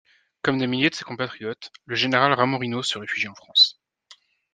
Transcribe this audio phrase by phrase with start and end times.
[0.41, 3.79] Comme des milliers de ses compatriotes, le général Ramorino se refugie en France.